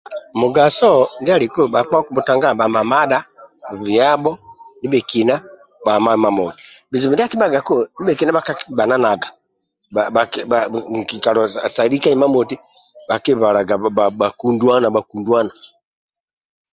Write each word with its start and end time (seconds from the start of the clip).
Mugaso 0.41 0.91
ndia 1.21 1.35
aliku 1.37 1.61
bhakpa 1.73 1.95
okubhutangiaga 1.99 2.57
bhamamadha 2.59 3.19
biabho 3.83 4.31
ndibhekeni 4.79 5.35
bhama 5.85 6.11
mamoti 6.23 6.61
bizibu 6.89 7.13
ndia 7.13 7.25
akibhagaku 7.27 7.73
ndibhekina 7.99 8.35
bhakakigbananga 8.37 9.27
kikalo 11.09 11.41
sa 11.75 11.83
lika 11.91 12.09
imamoti 12.15 12.55
bhakibalaga 13.07 13.73
bhakunduana 14.19 14.87
bhakunduana 14.95 15.53